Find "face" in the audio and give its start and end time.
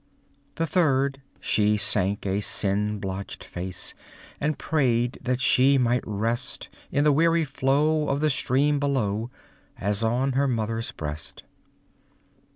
3.43-3.93